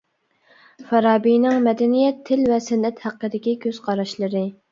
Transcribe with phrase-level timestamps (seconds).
[0.91, 4.45] فارابىنىڭ مەدەنىيەت، تىل ۋە سەنئەت ھەققىدىكى كۆز قاراشلىرى.